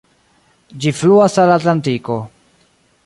Ĝi 0.85 0.93
fluas 1.01 1.37
al 1.43 1.53
Atlantiko. 1.57 2.19